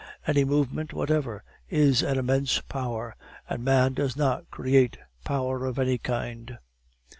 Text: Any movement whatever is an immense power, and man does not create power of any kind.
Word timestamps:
Any 0.25 0.45
movement 0.45 0.93
whatever 0.93 1.43
is 1.69 2.01
an 2.01 2.17
immense 2.17 2.59
power, 2.61 3.15
and 3.47 3.63
man 3.63 3.93
does 3.93 4.17
not 4.17 4.49
create 4.49 4.97
power 5.25 5.63
of 5.67 5.77
any 5.77 5.99
kind. 5.99 6.57